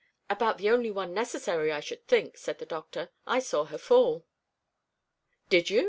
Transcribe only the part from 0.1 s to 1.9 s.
"About the only one necessary, I